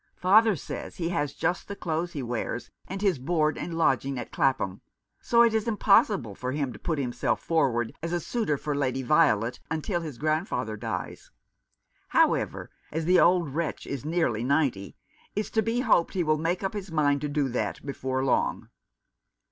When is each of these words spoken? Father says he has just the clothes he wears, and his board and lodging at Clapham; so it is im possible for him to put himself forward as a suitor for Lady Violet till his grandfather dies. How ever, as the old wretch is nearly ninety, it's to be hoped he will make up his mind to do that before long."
Father 0.15 0.55
says 0.55 0.95
he 0.95 1.09
has 1.09 1.31
just 1.35 1.67
the 1.67 1.75
clothes 1.75 2.13
he 2.13 2.23
wears, 2.23 2.71
and 2.87 3.03
his 3.03 3.19
board 3.19 3.55
and 3.55 3.77
lodging 3.77 4.17
at 4.17 4.31
Clapham; 4.31 4.81
so 5.21 5.43
it 5.43 5.53
is 5.53 5.67
im 5.67 5.77
possible 5.77 6.33
for 6.33 6.53
him 6.53 6.73
to 6.73 6.79
put 6.79 6.97
himself 6.97 7.39
forward 7.39 7.93
as 8.01 8.11
a 8.11 8.19
suitor 8.19 8.57
for 8.57 8.75
Lady 8.75 9.03
Violet 9.03 9.59
till 9.83 10.01
his 10.01 10.17
grandfather 10.17 10.75
dies. 10.75 11.29
How 12.07 12.33
ever, 12.33 12.71
as 12.91 13.05
the 13.05 13.19
old 13.19 13.53
wretch 13.53 13.85
is 13.85 14.03
nearly 14.03 14.43
ninety, 14.43 14.95
it's 15.35 15.51
to 15.51 15.61
be 15.61 15.81
hoped 15.81 16.15
he 16.15 16.23
will 16.23 16.39
make 16.39 16.63
up 16.63 16.73
his 16.73 16.91
mind 16.91 17.21
to 17.21 17.29
do 17.29 17.47
that 17.49 17.85
before 17.85 18.25
long." 18.25 18.69